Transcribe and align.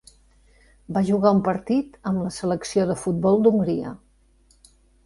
Va 0.97 1.03
jugar 1.09 1.33
un 1.39 1.43
partit 1.49 2.01
amb 2.13 2.25
la 2.25 2.33
selecció 2.41 2.89
de 2.95 2.97
futbol 3.07 3.41
d'Hongria. 3.47 3.97